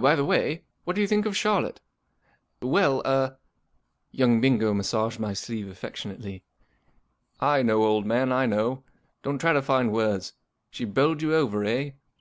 [0.00, 1.80] by the way, what do you think of Charlotte?"
[2.62, 3.38] Well—er J
[4.18, 6.42] * Young Bingo massaged my sleeve affec¬ tionately."
[7.56, 8.84] I know, old man, I know,
[9.24, 10.34] Don't try to find words.
[10.70, 11.90] She bowled you over, eh